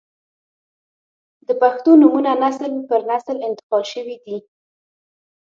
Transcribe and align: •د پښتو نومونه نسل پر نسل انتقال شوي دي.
•د 1.47 1.49
پښتو 1.61 1.89
نومونه 2.01 2.31
نسل 2.43 2.71
پر 2.89 3.01
نسل 3.09 3.37
انتقال 3.47 3.83
شوي 3.93 4.15
دي. 4.25 4.37